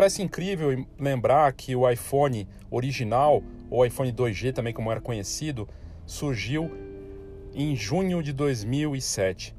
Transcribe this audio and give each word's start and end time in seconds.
Parece 0.00 0.22
incrível 0.22 0.86
lembrar 0.98 1.52
que 1.52 1.76
o 1.76 1.86
iPhone 1.86 2.48
original, 2.70 3.42
ou 3.68 3.84
iPhone 3.84 4.10
2G 4.10 4.50
também 4.50 4.72
como 4.72 4.90
era 4.90 4.98
conhecido, 4.98 5.68
surgiu 6.06 6.70
em 7.52 7.76
junho 7.76 8.22
de 8.22 8.32
2007. 8.32 9.54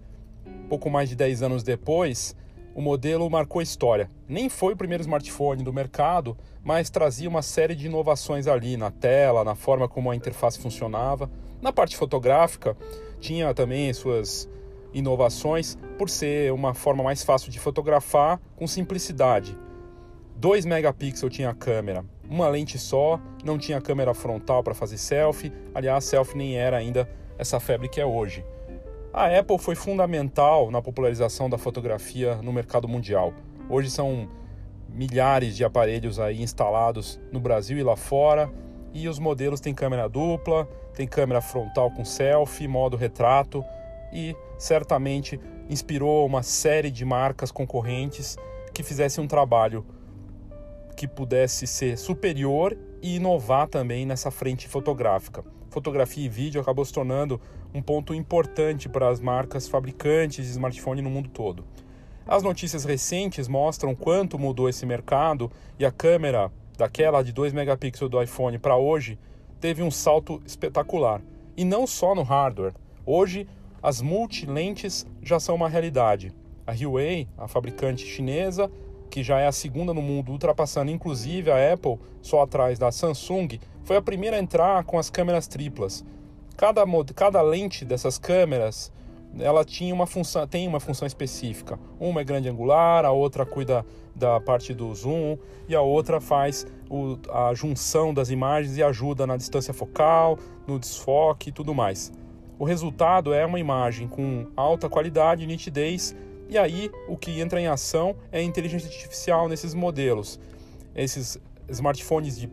Pouco 0.68 0.90
mais 0.90 1.10
de 1.10 1.16
10 1.16 1.44
anos 1.44 1.62
depois, 1.62 2.36
o 2.74 2.82
modelo 2.82 3.30
marcou 3.30 3.62
história. 3.62 4.10
Nem 4.28 4.50
foi 4.50 4.74
o 4.74 4.76
primeiro 4.76 5.04
smartphone 5.04 5.62
do 5.62 5.72
mercado, 5.72 6.36
mas 6.64 6.90
trazia 6.90 7.30
uma 7.30 7.44
série 7.44 7.76
de 7.76 7.86
inovações 7.86 8.48
ali 8.48 8.76
na 8.76 8.90
tela, 8.90 9.44
na 9.44 9.54
forma 9.54 9.88
como 9.88 10.10
a 10.10 10.16
interface 10.16 10.58
funcionava. 10.58 11.30
Na 11.62 11.72
parte 11.72 11.96
fotográfica, 11.96 12.76
tinha 13.20 13.54
também 13.54 13.94
suas 13.94 14.50
inovações 14.92 15.78
por 16.00 16.10
ser 16.10 16.52
uma 16.52 16.74
forma 16.74 17.04
mais 17.04 17.22
fácil 17.22 17.52
de 17.52 17.60
fotografar 17.60 18.42
com 18.56 18.66
simplicidade. 18.66 19.56
2 20.42 20.66
megapixels 20.66 21.32
tinha 21.32 21.52
a 21.52 21.54
câmera, 21.54 22.04
uma 22.28 22.48
lente 22.48 22.80
só, 22.80 23.22
não 23.46 23.60
tinha 23.60 23.80
câmera 23.80 24.12
frontal 24.12 24.64
para 24.64 24.74
fazer 24.74 24.98
selfie. 24.98 25.54
Aliás, 25.72 26.04
selfie 26.04 26.36
nem 26.36 26.58
era 26.58 26.78
ainda 26.78 27.08
essa 27.38 27.60
febre 27.60 27.88
que 27.88 28.02
é 28.02 28.06
hoje. 28.08 28.44
A 29.14 29.28
Apple 29.28 29.60
foi 29.60 29.76
fundamental 29.76 30.72
na 30.72 30.82
popularização 30.82 31.48
da 31.48 31.60
fotografia 31.60 32.38
no 32.38 32.52
mercado 32.52 32.88
mundial. 32.88 33.36
Hoje 33.70 33.92
são 33.92 34.28
milhares 34.90 35.56
de 35.56 35.64
aparelhos 35.64 36.20
aí 36.20 36.42
instalados 36.42 37.22
no 37.32 37.40
Brasil 37.40 37.78
e 37.78 37.84
lá 37.84 37.96
fora, 37.96 38.52
e 38.96 39.08
os 39.08 39.20
modelos 39.20 39.60
têm 39.60 39.76
câmera 39.76 40.10
dupla, 40.10 40.68
tem 40.96 41.08
câmera 41.08 41.40
frontal 41.40 41.92
com 41.92 42.04
selfie, 42.04 42.68
modo 42.68 42.98
retrato 42.98 43.64
e 44.12 44.36
certamente 44.58 45.40
inspirou 45.70 46.26
uma 46.26 46.42
série 46.42 46.90
de 46.90 47.06
marcas 47.06 47.52
concorrentes 47.52 48.40
que 48.74 48.82
fizessem 48.82 49.24
um 49.24 49.28
trabalho 49.28 49.86
que 50.96 51.08
pudesse 51.08 51.66
ser 51.66 51.98
superior 51.98 52.78
e 53.02 53.16
inovar 53.16 53.68
também 53.68 54.06
nessa 54.06 54.30
frente 54.30 54.68
fotográfica. 54.68 55.44
Fotografia 55.70 56.26
e 56.26 56.30
vídeo 56.30 56.60
acabou 56.60 56.84
se 56.84 56.94
tornando 56.94 57.40
um 57.74 57.82
ponto 57.82 58.14
importante 58.14 58.90
para 58.90 59.10
as 59.10 59.20
marcas 59.20 59.68
fabricantes 59.68 60.46
de 60.46 60.52
smartphone 60.52 61.02
no 61.02 61.10
mundo 61.10 61.30
todo. 61.30 61.66
As 62.28 62.44
notícias 62.44 62.84
recentes 62.86 63.48
mostram 63.48 63.96
quanto 63.96 64.38
mudou 64.38 64.70
esse 64.70 64.86
mercado 64.86 65.52
e 65.80 65.86
a 65.86 65.92
câmera 65.92 66.52
daquela 66.78 67.22
de 67.24 67.32
2 67.32 67.54
megapixels 67.54 68.10
do 68.10 68.22
iPhone 68.22 68.58
para 68.60 68.78
hoje 68.78 69.18
teve 69.60 69.82
um 69.82 69.92
salto 69.92 70.42
espetacular. 70.46 71.22
E 71.56 71.64
não 71.64 71.86
só 71.88 72.14
no 72.16 72.24
hardware. 72.24 72.74
Hoje 73.06 73.48
as 73.82 74.02
multilentes 74.02 75.06
já 75.22 75.40
são 75.40 75.56
uma 75.56 75.70
realidade. 75.70 76.34
A 76.66 76.74
Huawei, 76.74 77.28
a 77.38 77.48
fabricante 77.48 78.06
chinesa, 78.06 78.72
que 79.12 79.22
já 79.22 79.40
é 79.40 79.46
a 79.46 79.52
segunda 79.52 79.94
no 79.94 80.02
mundo, 80.02 80.32
ultrapassando 80.32 80.90
inclusive 80.90 81.52
a 81.52 81.74
Apple, 81.74 82.00
só 82.22 82.42
atrás 82.42 82.80
da 82.80 82.92
Samsung, 82.92 83.60
foi 83.84 83.98
a 83.98 84.02
primeira 84.02 84.38
a 84.38 84.40
entrar 84.40 84.84
com 84.86 84.98
as 84.98 85.10
câmeras 85.10 85.48
triplas. 85.48 86.04
Cada, 86.56 86.84
cada 87.14 87.42
lente 87.42 87.84
dessas 87.84 88.18
câmeras 88.18 88.92
ela 89.40 89.64
tinha 89.64 89.94
uma 89.94 90.06
função, 90.06 90.46
tem 90.48 90.68
uma 90.68 90.80
função 90.80 91.06
específica. 91.06 91.80
Uma 92.00 92.22
é 92.22 92.24
grande 92.24 92.50
angular, 92.50 93.06
a 93.06 93.12
outra 93.12 93.46
cuida 93.46 93.86
da 94.16 94.40
parte 94.40 94.74
do 94.74 94.94
zoom 94.94 95.38
e 95.68 95.76
a 95.76 95.82
outra 95.82 96.20
faz 96.20 96.66
o, 96.90 97.18
a 97.32 97.54
junção 97.54 98.14
das 98.14 98.30
imagens 98.30 98.78
e 98.78 98.84
ajuda 98.84 99.26
na 99.26 99.38
distância 99.38 99.74
focal, 99.74 100.38
no 100.68 100.80
desfoque 100.80 101.50
e 101.50 101.52
tudo 101.52 101.74
mais. 101.74 102.12
O 102.60 102.66
resultado 102.66 103.34
é 103.34 103.46
uma 103.46 103.60
imagem 103.60 104.08
com 104.08 104.48
alta 104.56 104.90
qualidade 104.90 105.48
nitidez 105.48 106.16
e 106.52 106.58
aí 106.58 106.92
o 107.08 107.16
que 107.16 107.40
entra 107.40 107.62
em 107.62 107.68
ação 107.68 108.14
é 108.30 108.40
a 108.40 108.44
inteligência 108.44 108.90
artificial 108.90 109.48
nesses 109.48 109.74
modelos. 109.74 110.38
Esses 110.94 111.40
smartphones 111.70 112.38
de 112.38 112.48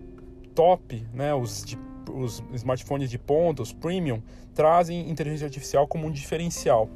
top, 0.55 1.05
né, 1.13 1.35
os, 1.35 1.65
de, 1.65 1.77
os 2.09 2.41
smartphones 2.55 3.11
de 3.11 3.19
ponta, 3.19 3.61
os 3.61 3.73
premium, 3.73 4.23
trazem 4.55 5.11
inteligência 5.11 5.47
artificial 5.47 5.89
como 5.89 6.07
um 6.07 6.13
diferencial. 6.13 6.89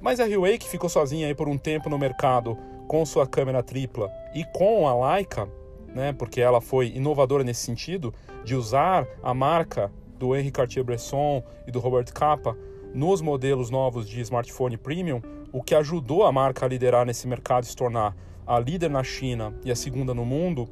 Mas 0.00 0.20
a 0.20 0.24
Huawei, 0.24 0.56
que 0.56 0.68
ficou 0.68 0.88
sozinha 0.88 1.26
aí 1.26 1.34
por 1.34 1.48
um 1.48 1.58
tempo 1.58 1.90
no 1.90 1.98
mercado 1.98 2.56
com 2.86 3.04
sua 3.04 3.26
câmera 3.26 3.60
tripla 3.60 4.08
e 4.32 4.44
com 4.44 4.86
a 4.86 5.14
Leica, 5.14 5.48
né, 5.92 6.12
porque 6.12 6.40
ela 6.40 6.60
foi 6.60 6.92
inovadora 6.94 7.42
nesse 7.42 7.62
sentido, 7.62 8.14
de 8.44 8.54
usar 8.54 9.04
a 9.20 9.34
marca 9.34 9.90
do 10.16 10.36
Henri 10.36 10.52
Cartier-Bresson 10.52 11.42
e 11.66 11.72
do 11.72 11.80
Robert 11.80 12.12
Capa 12.12 12.56
nos 12.94 13.20
modelos 13.20 13.70
novos 13.70 14.08
de 14.08 14.20
smartphone 14.20 14.76
premium, 14.76 15.22
o 15.52 15.62
que 15.62 15.74
ajudou 15.74 16.24
a 16.24 16.32
marca 16.32 16.64
a 16.64 16.68
liderar 16.68 17.06
nesse 17.06 17.26
mercado 17.26 17.64
e 17.64 17.66
se 17.66 17.76
tornar 17.76 18.16
a 18.46 18.58
líder 18.58 18.90
na 18.90 19.02
China 19.02 19.54
e 19.64 19.70
a 19.70 19.76
segunda 19.76 20.12
no 20.12 20.24
mundo, 20.24 20.68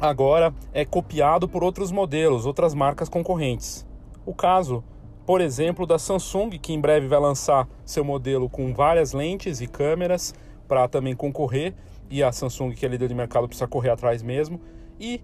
agora 0.00 0.54
é 0.72 0.84
copiado 0.84 1.48
por 1.48 1.62
outros 1.62 1.92
modelos, 1.92 2.46
outras 2.46 2.74
marcas 2.74 3.08
concorrentes. 3.08 3.86
O 4.24 4.34
caso, 4.34 4.82
por 5.26 5.40
exemplo, 5.40 5.86
da 5.86 5.98
Samsung, 5.98 6.50
que 6.58 6.72
em 6.72 6.80
breve 6.80 7.06
vai 7.06 7.20
lançar 7.20 7.68
seu 7.84 8.04
modelo 8.04 8.48
com 8.48 8.72
várias 8.72 9.12
lentes 9.12 9.60
e 9.60 9.66
câmeras 9.66 10.34
para 10.66 10.88
também 10.88 11.14
concorrer, 11.14 11.74
e 12.10 12.22
a 12.22 12.32
Samsung, 12.32 12.72
que 12.72 12.84
é 12.84 12.88
líder 12.88 13.08
de 13.08 13.14
mercado, 13.14 13.46
precisa 13.46 13.66
correr 13.66 13.90
atrás 13.90 14.22
mesmo. 14.22 14.60
E 15.00 15.22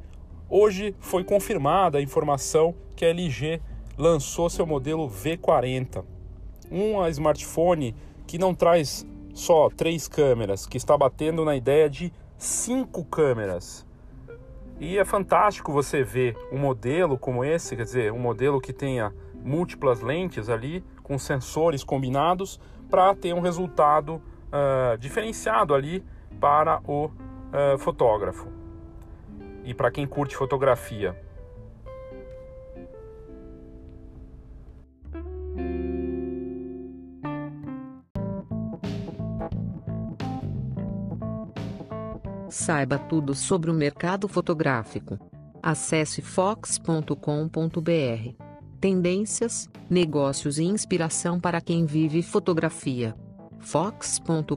hoje 0.48 0.94
foi 1.00 1.22
confirmada 1.22 1.98
a 1.98 2.02
informação 2.02 2.74
que 2.96 3.04
a 3.04 3.08
LG 3.08 3.60
lançou 3.98 4.48
seu 4.48 4.64
modelo 4.64 5.10
V40, 5.10 6.04
um 6.70 7.04
smartphone 7.08 7.94
que 8.26 8.38
não 8.38 8.54
traz 8.54 9.04
só 9.34 9.68
três 9.68 10.06
câmeras, 10.06 10.66
que 10.66 10.76
está 10.76 10.96
batendo 10.96 11.44
na 11.44 11.56
ideia 11.56 11.90
de 11.90 12.12
cinco 12.36 13.04
câmeras. 13.04 13.84
E 14.78 14.96
é 14.96 15.04
fantástico 15.04 15.72
você 15.72 16.04
ver 16.04 16.36
um 16.52 16.58
modelo 16.58 17.18
como 17.18 17.44
esse, 17.44 17.74
quer 17.74 17.82
dizer, 17.82 18.12
um 18.12 18.18
modelo 18.18 18.60
que 18.60 18.72
tenha 18.72 19.12
múltiplas 19.44 20.00
lentes 20.00 20.48
ali, 20.48 20.84
com 21.02 21.18
sensores 21.18 21.82
combinados, 21.82 22.60
para 22.88 23.14
ter 23.14 23.34
um 23.34 23.40
resultado 23.40 24.14
uh, 24.16 24.96
diferenciado 24.98 25.74
ali 25.74 26.04
para 26.40 26.80
o 26.86 27.06
uh, 27.06 27.78
fotógrafo 27.78 28.46
e 29.64 29.74
para 29.74 29.90
quem 29.90 30.06
curte 30.06 30.36
fotografia. 30.36 31.27
Saiba 42.50 42.98
tudo 42.98 43.34
sobre 43.34 43.70
o 43.70 43.74
mercado 43.74 44.26
fotográfico. 44.26 45.18
Acesse 45.62 46.22
fox.com.br. 46.22 47.12
Tendências, 48.80 49.68
negócios 49.90 50.58
e 50.58 50.64
inspiração 50.64 51.38
para 51.38 51.60
quem 51.60 51.84
vive 51.84 52.22
fotografia. 52.22 53.14
fox.com.br. 53.58 54.56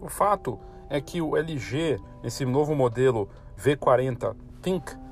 O 0.00 0.08
fato 0.08 0.58
é 0.88 1.00
que 1.00 1.20
o 1.20 1.36
LG, 1.36 1.98
nesse 2.22 2.44
novo 2.44 2.74
modelo 2.74 3.28
V40 3.58 4.36
Think, 4.62 5.07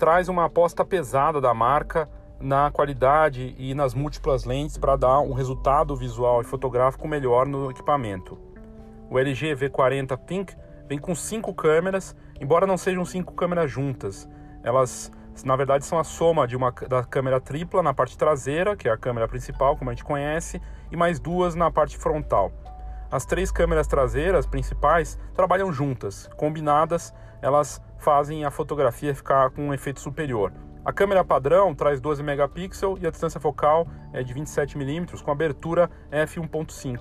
traz 0.00 0.30
uma 0.30 0.46
aposta 0.46 0.82
pesada 0.82 1.42
da 1.42 1.52
marca 1.52 2.08
na 2.40 2.70
qualidade 2.70 3.54
e 3.58 3.74
nas 3.74 3.92
múltiplas 3.92 4.46
lentes 4.46 4.78
para 4.78 4.96
dar 4.96 5.20
um 5.20 5.34
resultado 5.34 5.94
visual 5.94 6.40
e 6.40 6.44
fotográfico 6.44 7.06
melhor 7.06 7.46
no 7.46 7.70
equipamento. 7.70 8.38
O 9.10 9.18
LG 9.18 9.54
V40 9.56 10.16
Think 10.24 10.56
vem 10.88 10.98
com 10.98 11.14
cinco 11.14 11.52
câmeras, 11.52 12.16
embora 12.40 12.66
não 12.66 12.78
sejam 12.78 13.04
cinco 13.04 13.34
câmeras 13.34 13.70
juntas. 13.70 14.26
Elas, 14.64 15.12
na 15.44 15.54
verdade, 15.54 15.84
são 15.84 15.98
a 15.98 16.04
soma 16.04 16.48
de 16.48 16.56
uma 16.56 16.72
da 16.88 17.04
câmera 17.04 17.38
tripla 17.38 17.82
na 17.82 17.92
parte 17.92 18.16
traseira, 18.16 18.74
que 18.74 18.88
é 18.88 18.92
a 18.92 18.96
câmera 18.96 19.28
principal, 19.28 19.76
como 19.76 19.90
a 19.90 19.92
gente 19.92 20.04
conhece, 20.04 20.62
e 20.90 20.96
mais 20.96 21.20
duas 21.20 21.54
na 21.54 21.70
parte 21.70 21.98
frontal. 21.98 22.50
As 23.10 23.26
três 23.26 23.50
câmeras 23.50 23.88
traseiras 23.88 24.46
principais 24.46 25.18
trabalham 25.34 25.72
juntas, 25.72 26.28
combinadas, 26.36 27.12
elas 27.42 27.82
fazem 27.98 28.44
a 28.44 28.50
fotografia 28.52 29.14
ficar 29.14 29.50
com 29.50 29.68
um 29.68 29.74
efeito 29.74 30.00
superior. 30.00 30.52
A 30.84 30.92
câmera 30.92 31.24
padrão 31.24 31.74
traz 31.74 32.00
12 32.00 32.22
megapixels 32.22 33.02
e 33.02 33.06
a 33.06 33.10
distância 33.10 33.40
focal 33.40 33.86
é 34.12 34.22
de 34.22 34.32
27 34.32 34.78
mm 34.78 35.22
com 35.22 35.30
abertura 35.30 35.90
f1.5. 36.10 37.00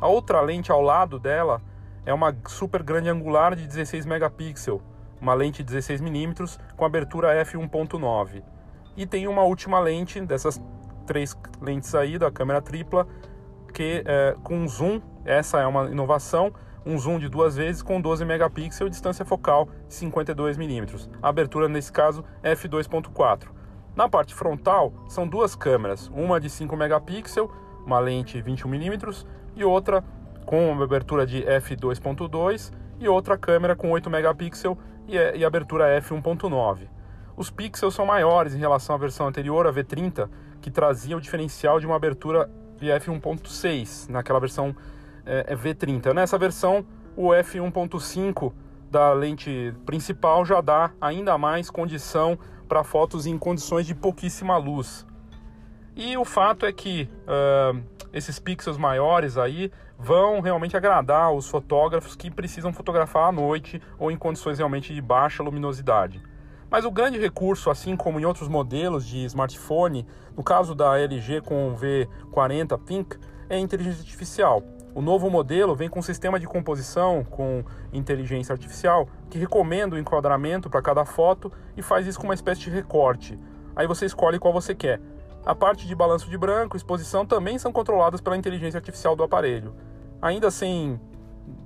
A 0.00 0.08
outra 0.08 0.40
lente 0.40 0.72
ao 0.72 0.82
lado 0.82 1.18
dela 1.18 1.62
é 2.04 2.12
uma 2.12 2.36
super 2.48 2.82
grande 2.82 3.08
angular 3.08 3.54
de 3.54 3.66
16 3.66 4.04
megapixels, 4.04 4.82
uma 5.20 5.32
lente 5.32 5.62
de 5.62 5.72
16 5.72 6.00
mm 6.00 6.34
com 6.76 6.84
abertura 6.84 7.40
f1.9. 7.44 8.42
E 8.96 9.06
tem 9.06 9.28
uma 9.28 9.42
última 9.44 9.78
lente 9.78 10.20
dessas 10.20 10.60
três 11.06 11.36
lentes 11.60 11.94
aí 11.94 12.18
da 12.18 12.30
câmera 12.32 12.60
tripla 12.60 13.06
que 13.72 14.02
é, 14.04 14.36
com 14.42 14.66
zoom, 14.66 15.00
essa 15.26 15.60
é 15.60 15.66
uma 15.66 15.90
inovação, 15.90 16.52
um 16.86 16.96
zoom 16.98 17.18
de 17.18 17.28
duas 17.28 17.56
vezes 17.56 17.82
com 17.82 18.00
12 18.00 18.24
megapixels 18.24 18.90
distância 18.90 19.24
focal 19.24 19.68
52 19.88 20.56
mm. 20.56 21.10
A 21.20 21.28
abertura 21.28 21.68
nesse 21.68 21.92
caso 21.92 22.24
é 22.42 22.54
f2.4. 22.54 23.48
Na 23.96 24.08
parte 24.08 24.34
frontal 24.34 24.92
são 25.08 25.26
duas 25.26 25.56
câmeras, 25.56 26.08
uma 26.14 26.38
de 26.38 26.48
5 26.48 26.76
megapixels, 26.76 27.50
uma 27.84 27.98
lente 27.98 28.40
21 28.40 28.70
mm 28.70 29.24
e 29.56 29.64
outra 29.64 30.04
com 30.44 30.70
uma 30.70 30.84
abertura 30.84 31.26
de 31.26 31.42
f2.2 31.42 32.72
e 33.00 33.08
outra 33.08 33.36
câmera 33.36 33.74
com 33.74 33.90
8 33.90 34.08
megapixels 34.08 34.78
e, 35.08 35.16
e 35.16 35.44
abertura 35.44 36.00
f1.9. 36.00 36.88
Os 37.36 37.50
pixels 37.50 37.94
são 37.94 38.06
maiores 38.06 38.54
em 38.54 38.58
relação 38.58 38.94
à 38.94 38.98
versão 38.98 39.26
anterior, 39.26 39.66
a 39.66 39.72
V30, 39.72 40.28
que 40.60 40.70
trazia 40.70 41.16
o 41.16 41.20
diferencial 41.20 41.78
de 41.78 41.86
uma 41.86 41.96
abertura 41.96 42.48
de 42.78 42.86
f1.6 42.86 44.08
naquela 44.08 44.40
versão 44.40 44.74
é, 45.26 45.46
é 45.48 45.56
V30. 45.56 46.14
Nessa 46.14 46.38
versão, 46.38 46.86
o 47.16 47.28
f1.5 47.28 48.52
da 48.90 49.12
lente 49.12 49.74
principal 49.84 50.44
já 50.44 50.60
dá 50.60 50.92
ainda 51.00 51.36
mais 51.36 51.68
condição 51.70 52.38
para 52.68 52.84
fotos 52.84 53.26
em 53.26 53.36
condições 53.36 53.86
de 53.86 53.94
pouquíssima 53.94 54.56
luz. 54.56 55.06
E 55.94 56.16
o 56.16 56.24
fato 56.24 56.66
é 56.66 56.72
que 56.72 57.08
uh, 57.22 57.82
esses 58.12 58.38
pixels 58.38 58.76
maiores 58.76 59.38
aí 59.38 59.70
vão 59.98 60.40
realmente 60.40 60.76
agradar 60.76 61.32
os 61.32 61.48
fotógrafos 61.48 62.14
que 62.14 62.30
precisam 62.30 62.72
fotografar 62.72 63.28
à 63.28 63.32
noite 63.32 63.80
ou 63.98 64.10
em 64.10 64.16
condições 64.16 64.58
realmente 64.58 64.94
de 64.94 65.00
baixa 65.00 65.42
luminosidade. 65.42 66.22
Mas 66.70 66.84
o 66.84 66.90
grande 66.90 67.18
recurso, 67.18 67.70
assim 67.70 67.96
como 67.96 68.20
em 68.20 68.24
outros 68.24 68.48
modelos 68.48 69.06
de 69.06 69.24
smartphone, 69.24 70.06
no 70.36 70.42
caso 70.42 70.74
da 70.74 70.98
LG 70.98 71.40
com 71.40 71.68
o 71.68 71.76
V40 71.76 72.78
Pink, 72.84 73.16
é 73.48 73.56
a 73.56 73.60
inteligência 73.60 74.00
artificial. 74.00 74.62
O 74.96 75.02
novo 75.02 75.28
modelo 75.28 75.76
vem 75.76 75.90
com 75.90 75.98
um 75.98 76.02
sistema 76.02 76.40
de 76.40 76.46
composição 76.46 77.22
com 77.22 77.62
inteligência 77.92 78.54
artificial 78.54 79.06
que 79.28 79.38
recomenda 79.38 79.94
o 79.94 79.98
enquadramento 79.98 80.70
para 80.70 80.80
cada 80.80 81.04
foto 81.04 81.52
e 81.76 81.82
faz 81.82 82.06
isso 82.06 82.18
com 82.18 82.24
uma 82.24 82.32
espécie 82.32 82.62
de 82.62 82.70
recorte. 82.70 83.38
Aí 83.76 83.86
você 83.86 84.06
escolhe 84.06 84.38
qual 84.38 84.54
você 84.54 84.74
quer. 84.74 84.98
A 85.44 85.54
parte 85.54 85.86
de 85.86 85.94
balanço 85.94 86.30
de 86.30 86.38
branco 86.38 86.78
exposição 86.78 87.26
também 87.26 87.58
são 87.58 87.70
controladas 87.72 88.22
pela 88.22 88.38
inteligência 88.38 88.78
artificial 88.78 89.14
do 89.14 89.22
aparelho. 89.22 89.74
Ainda 90.22 90.50
sem, 90.50 90.98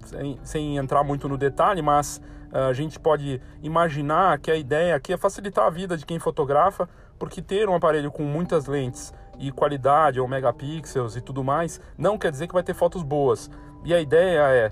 sem, 0.06 0.40
sem 0.42 0.76
entrar 0.76 1.04
muito 1.04 1.28
no 1.28 1.38
detalhe, 1.38 1.82
mas 1.82 2.20
uh, 2.52 2.68
a 2.68 2.72
gente 2.72 2.98
pode 2.98 3.40
imaginar 3.62 4.40
que 4.40 4.50
a 4.50 4.56
ideia 4.56 4.96
aqui 4.96 5.12
é 5.12 5.16
facilitar 5.16 5.68
a 5.68 5.70
vida 5.70 5.96
de 5.96 6.04
quem 6.04 6.18
fotografa, 6.18 6.88
porque 7.16 7.40
ter 7.40 7.68
um 7.68 7.76
aparelho 7.76 8.10
com 8.10 8.24
muitas 8.24 8.66
lentes 8.66 9.14
e 9.40 9.50
qualidade 9.50 10.20
ou 10.20 10.28
megapixels 10.28 11.16
e 11.16 11.20
tudo 11.20 11.42
mais, 11.42 11.80
não 11.96 12.18
quer 12.18 12.30
dizer 12.30 12.46
que 12.46 12.54
vai 12.54 12.62
ter 12.62 12.74
fotos 12.74 13.02
boas. 13.02 13.50
E 13.84 13.94
a 13.94 14.00
ideia 14.00 14.40
é 14.40 14.70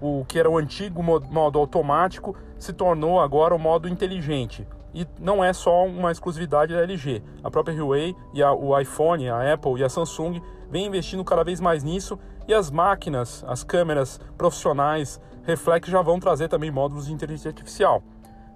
o 0.00 0.24
que 0.26 0.38
era 0.38 0.50
o 0.50 0.58
antigo 0.58 1.02
modo 1.02 1.58
automático 1.58 2.36
se 2.58 2.72
tornou 2.72 3.20
agora 3.20 3.54
o 3.54 3.58
modo 3.58 3.88
inteligente. 3.88 4.66
E 4.94 5.06
não 5.18 5.42
é 5.42 5.52
só 5.54 5.86
uma 5.86 6.12
exclusividade 6.12 6.74
da 6.74 6.82
LG. 6.82 7.22
A 7.42 7.50
própria 7.50 7.74
Huawei 7.74 8.14
e 8.34 8.42
a, 8.42 8.52
o 8.52 8.78
iPhone, 8.78 9.28
a 9.30 9.54
Apple 9.54 9.80
e 9.80 9.84
a 9.84 9.88
Samsung 9.88 10.42
vêm 10.70 10.86
investindo 10.86 11.24
cada 11.24 11.42
vez 11.42 11.60
mais 11.60 11.82
nisso 11.82 12.18
e 12.46 12.52
as 12.52 12.70
máquinas, 12.70 13.42
as 13.48 13.64
câmeras 13.64 14.20
profissionais 14.36 15.20
reflex 15.44 15.88
já 15.88 16.02
vão 16.02 16.20
trazer 16.20 16.48
também 16.48 16.70
módulos 16.70 17.06
de 17.06 17.12
inteligência 17.12 17.48
artificial. 17.48 18.02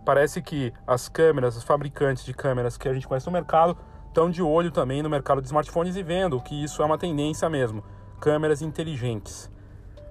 Parece 0.05 0.43
que 0.43 0.73
as 0.87 1.09
câmeras, 1.09 1.57
os 1.57 1.65
fabricantes 1.65 2.25
de 2.25 2.35
câmeras 2.35 2.77
que 2.77 2.89
a 2.89 2.95
gente 2.95 3.09
conhece 3.09 3.27
no 3.27 3.33
mercado 3.33 3.77
estão 4.17 4.31
de 4.31 4.43
olho 4.43 4.71
também 4.71 5.03
no 5.03 5.11
mercado 5.11 5.43
de 5.43 5.47
smartphones 5.49 5.95
e 5.95 6.03
vendo 6.03 6.41
que 6.41 6.65
isso 6.65 6.81
é 6.81 6.87
uma 6.87 6.97
tendência 6.97 7.51
mesmo, 7.51 7.85
câmeras 8.19 8.63
inteligentes. 8.63 9.53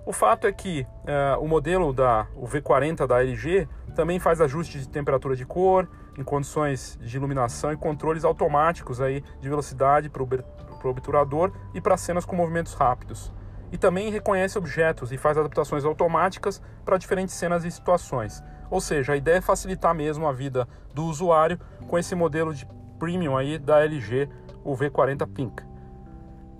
O 0.06 0.14
fato 0.14 0.46
é 0.46 0.52
que 0.52 0.82
uh, 0.82 1.44
o 1.44 1.48
modelo 1.48 1.92
da 1.92 2.28
o 2.36 2.48
V40 2.48 3.08
da 3.08 3.24
LG 3.24 3.68
também 3.96 4.20
faz 4.20 4.40
ajustes 4.40 4.82
de 4.84 4.90
temperatura 4.90 5.36
de 5.36 5.44
cor, 5.44 5.90
em 6.16 6.24
condições 6.24 7.00
de 7.02 7.18
iluminação 7.18 7.74
e 7.74 7.78
controles 7.78 8.24
automáticos 8.24 9.02
aí 9.02 9.24
de 9.42 9.50
velocidade 9.50 10.08
para 10.08 10.22
o 10.22 10.88
obturador 10.88 11.52
e 11.74 11.82
para 11.82 11.98
cenas 11.98 12.26
com 12.26 12.36
movimentos 12.36 12.76
rápidos. 12.76 13.34
E 13.72 13.78
também 13.78 14.12
reconhece 14.12 14.56
objetos 14.56 15.12
e 15.12 15.18
faz 15.18 15.36
adaptações 15.36 15.84
automáticas 15.84 16.62
para 16.86 17.00
diferentes 17.00 17.34
cenas 17.34 17.66
e 17.66 17.72
situações. 17.72 18.44
Ou 18.70 18.80
seja, 18.80 19.14
a 19.14 19.18
ideia 19.18 19.38
é 19.38 19.42
facilitar 19.42 19.96
mesmo 19.96 20.28
a 20.28 20.32
vida 20.32 20.68
do 20.94 21.06
usuário 21.06 21.60
com 21.88 21.98
esse 21.98 22.14
modelo 22.14 22.54
de 22.54 22.68
premium 23.00 23.38
aí 23.38 23.58
da 23.58 23.84
LG, 23.84 24.30
o 24.64 24.76
V40 24.76 25.28
Pink. 25.28 25.64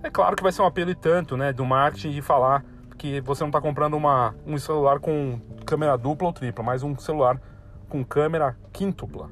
É 0.02 0.10
claro 0.10 0.36
que 0.36 0.42
vai 0.42 0.52
ser 0.52 0.62
um 0.62 0.66
apelo 0.66 0.90
e 0.90 0.94
tanto, 0.94 1.36
né, 1.36 1.52
do 1.52 1.64
marketing 1.64 2.10
de 2.10 2.22
falar 2.22 2.64
que 2.96 3.20
você 3.20 3.42
não 3.42 3.48
está 3.48 3.60
comprando 3.60 3.94
uma, 3.94 4.34
um 4.46 4.58
celular 4.58 5.00
com 5.00 5.40
câmera 5.64 5.96
dupla 5.96 6.28
ou 6.28 6.32
tripla, 6.32 6.64
mas 6.64 6.82
um 6.82 6.96
celular 6.98 7.40
com 7.88 8.04
câmera 8.04 8.56
quíntupla. 8.72 9.30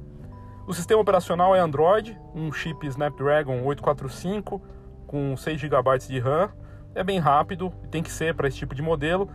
O 0.67 0.73
sistema 0.73 1.01
operacional 1.01 1.55
é 1.55 1.61
Android, 1.61 2.19
um 2.35 2.53
chip 2.53 2.87
Snapdragon 2.87 3.63
845 3.65 4.63
com 5.07 5.37
6 5.37 5.61
GB 5.61 5.99
de 6.09 6.19
RAM. 6.19 6.51
É 6.95 7.05
bem 7.05 7.19
rápido, 7.19 7.71
tem 7.91 8.03
que 8.03 8.11
ser 8.11 8.35
para 8.35 8.49
esse 8.49 8.57
tipo 8.57 8.75
de 8.75 8.83
modelo 8.83 9.29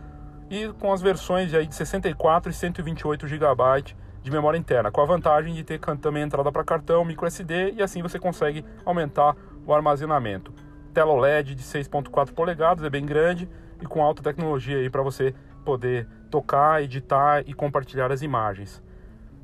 e 0.50 0.68
com 0.80 0.92
as 0.92 1.00
versões 1.00 1.54
aí 1.54 1.66
de 1.66 1.74
64 1.74 2.50
e 2.50 2.54
128 2.54 3.28
GB 3.28 3.94
de 4.22 4.30
memória 4.30 4.58
interna, 4.58 4.90
com 4.90 5.00
a 5.00 5.04
vantagem 5.04 5.54
de 5.54 5.64
ter 5.64 5.80
também 6.00 6.22
entrada 6.22 6.52
para 6.52 6.62
cartão, 6.64 7.04
micro 7.04 7.26
SD 7.26 7.72
e 7.72 7.82
assim 7.82 8.02
você 8.02 8.18
consegue 8.18 8.64
aumentar 8.84 9.36
o 9.66 9.72
armazenamento. 9.72 10.52
Tela 10.92 11.12
OLED 11.12 11.54
de 11.54 11.62
6.4 11.62 12.32
polegadas, 12.32 12.84
é 12.84 12.90
bem 12.90 13.06
grande 13.06 13.48
e 13.80 13.86
com 13.86 14.02
alta 14.02 14.22
tecnologia 14.22 14.78
aí 14.78 14.90
para 14.90 15.02
você 15.02 15.34
poder 15.64 16.06
tocar, 16.30 16.82
editar 16.82 17.42
e 17.46 17.54
compartilhar 17.54 18.10
as 18.12 18.22
imagens. 18.22 18.82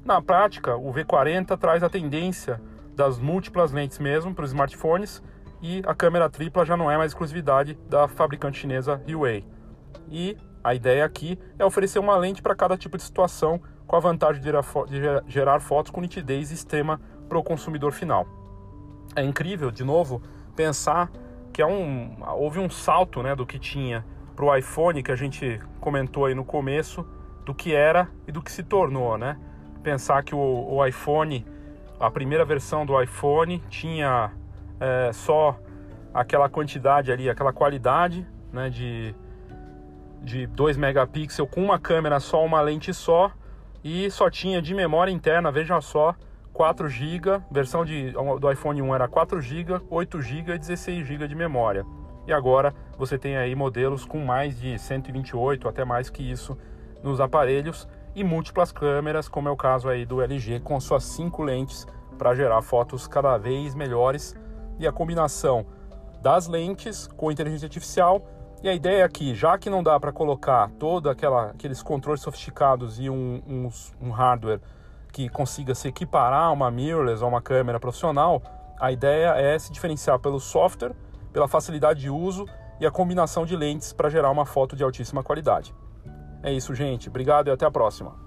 Na 0.05 0.21
prática, 0.21 0.77
o 0.77 0.93
V40 0.93 1.57
traz 1.59 1.83
a 1.83 1.89
tendência 1.89 2.61
das 2.95 3.19
múltiplas 3.19 3.73
lentes 3.73 3.99
mesmo 3.99 4.35
para 4.35 4.45
os 4.45 4.51
smartphones 4.51 5.23
e 5.61 5.83
a 5.87 5.95
câmera 5.95 6.29
tripla 6.29 6.65
já 6.65 6.77
não 6.77 6.91
é 6.91 6.97
mais 6.97 7.13
exclusividade 7.13 7.79
da 7.89 8.07
fabricante 8.09 8.59
chinesa 8.59 9.03
Huawei. 9.09 9.45
E 10.09 10.37
a 10.63 10.75
ideia 10.75 11.05
aqui 11.05 11.39
é 11.59 11.65
oferecer 11.65 11.99
uma 11.99 12.17
lente 12.17 12.43
para 12.43 12.55
cada 12.55 12.77
tipo 12.77 12.97
de 12.97 13.03
situação 13.03 13.61
com 13.87 13.97
a 13.97 14.01
vantagem 14.01 14.43
de 14.43 14.51
gerar 15.29 15.61
fotos 15.61 15.91
com 15.91 16.01
nitidez 16.01 16.51
extrema 16.51 17.01
para 17.29 17.39
o 17.39 17.43
consumidor 17.43 17.93
final. 17.93 18.27
É 19.15 19.23
incrível, 19.23 19.71
de 19.71 19.85
novo, 19.85 20.21
pensar 20.55 21.11
que 21.53 21.63
é 21.63 21.67
um, 21.67 22.17
houve 22.35 22.59
um 22.59 22.69
salto 22.69 23.23
né, 23.23 23.35
do 23.35 23.47
que 23.47 23.59
tinha 23.59 24.05
para 24.35 24.45
o 24.45 24.55
iPhone, 24.55 25.03
que 25.03 25.11
a 25.11 25.17
gente 25.17 25.61
comentou 25.81 26.27
aí 26.27 26.35
no 26.35 26.45
começo, 26.45 27.07
do 27.45 27.55
que 27.55 27.75
era 27.75 28.11
e 28.27 28.33
do 28.33 28.43
que 28.43 28.53
se 28.53 28.63
tornou. 28.63 29.17
Né? 29.17 29.39
Pensar 29.83 30.23
que 30.23 30.35
o, 30.35 30.39
o 30.39 30.85
iPhone, 30.85 31.47
a 31.99 32.11
primeira 32.11 32.45
versão 32.45 32.85
do 32.85 33.01
iPhone, 33.01 33.63
tinha 33.71 34.33
é, 34.81 35.11
só 35.13 35.59
aquela 36.13 36.49
quantidade 36.49 37.11
ali, 37.11 37.31
aquela 37.31 37.53
qualidade 37.53 38.27
né, 38.53 38.69
de, 38.69 39.15
de 40.23 40.47
2 40.49 40.77
megapixels 40.77 41.49
com 41.51 41.63
uma 41.63 41.79
câmera 41.79 42.21
só, 42.21 42.45
uma 42.45 42.61
lente 42.61 42.93
só 42.93 43.33
e 43.83 44.11
só 44.11 44.29
tinha 44.31 44.61
de 44.61 44.75
memória 44.75 45.11
interna, 45.11 45.51
veja 45.51 45.81
só, 45.81 46.15
4 46.53 46.89
GB, 46.89 47.43
versão 47.51 47.85
de, 47.85 48.13
do 48.41 48.51
iPhone 48.51 48.81
1 48.81 48.95
era 48.95 49.07
4 49.07 49.41
GB, 49.41 49.81
8 49.91 50.23
GB 50.23 50.55
e 50.55 50.59
16 50.59 51.07
GB 51.07 51.29
de 51.29 51.35
memória. 51.35 51.85
E 52.27 52.33
agora 52.33 52.75
você 52.99 53.19
tem 53.19 53.37
aí 53.37 53.55
modelos 53.55 54.05
com 54.05 54.19
mais 54.19 54.59
de 54.59 54.79
128, 54.79 55.69
até 55.69 55.85
mais 55.85 56.11
que 56.11 56.29
isso 56.29 56.57
nos 57.03 57.21
aparelhos 57.21 57.87
e 58.15 58.25
múltiplas 58.25 58.73
câmeras, 58.73 59.29
como 59.29 59.49
é 59.49 59.53
o 59.53 59.57
caso 59.57 59.89
aí 59.89 60.07
do 60.07 60.23
LG 60.23 60.61
com 60.61 60.81
suas 60.81 61.05
cinco 61.05 61.43
lentes 61.43 61.87
para 62.17 62.35
gerar 62.35 62.63
fotos 62.63 63.07
cada 63.07 63.37
vez 63.37 63.75
melhores 63.75 64.35
e 64.79 64.87
a 64.87 64.93
combinação 64.93 65.67
das 66.23 66.49
lentes 66.49 67.07
com 67.07 67.31
inteligência 67.31 67.67
artificial 67.67 68.27
e 68.67 68.69
a 68.69 68.75
ideia 68.75 69.05
é 69.05 69.09
que, 69.09 69.33
já 69.33 69.57
que 69.57 69.71
não 69.71 69.81
dá 69.81 69.99
para 70.01 70.11
colocar 70.11 70.69
todos 70.71 71.09
aqueles 71.09 71.85
controles 71.85 72.21
sofisticados 72.21 72.99
e 72.99 73.09
um, 73.09 73.41
um, 73.47 73.71
um, 74.03 74.11
hardware 74.11 74.61
que 75.13 75.29
consiga 75.29 75.73
se 75.73 75.87
equiparar 75.87 76.47
a 76.47 76.51
uma 76.51 76.69
mirrorless 76.69 77.23
ou 77.23 77.29
uma 77.29 77.41
câmera 77.41 77.79
profissional, 77.79 78.43
a 78.81 78.91
ideia 78.91 79.37
é 79.37 79.57
se 79.57 79.73
diferenciar 79.73 80.19
pelo 80.19 80.41
software, 80.41 80.97
pela 81.33 81.47
facilidade 81.47 82.01
de 82.01 82.11
uso 82.11 82.45
e 82.81 82.87
a 82.87 82.91
combinação 82.91 83.47
de 83.47 83.55
lentes 83.55 83.93
para 83.93 84.11
gerar 84.11 84.33
uma 84.33 84.45
foto 84.45 84.75
de 84.75 84.83
altíssima 84.83 85.23
qualidade. 85.23 85.73
É 86.43 86.53
isso, 86.53 86.75
gente. 86.75 87.09
Obrigado 87.09 87.47
e 87.47 87.53
até 87.53 87.65
a 87.65 87.71
próxima. 87.71 88.26